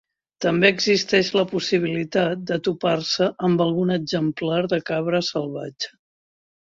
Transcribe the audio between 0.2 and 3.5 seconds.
També existeix la possibilitat de topar-se